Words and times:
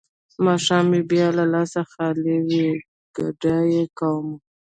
ماښام 0.45 0.85
مې 0.91 1.01
بيا 1.09 1.27
هم 1.31 1.47
لاس 1.53 1.73
خالي 1.91 2.35
وي 2.47 2.67
ګدايي 3.15 3.83
کومه. 3.97 4.35